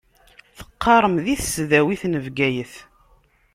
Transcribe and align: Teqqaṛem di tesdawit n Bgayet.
Teqqaṛem 0.57 1.15
di 1.25 1.35
tesdawit 1.41 2.03
n 2.11 2.13
Bgayet. 2.25 2.73